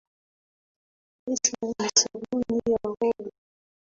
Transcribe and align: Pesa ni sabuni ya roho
Pesa 1.23 1.57
ni 1.69 1.85
sabuni 1.97 2.59
ya 2.65 2.77
roho 2.83 3.29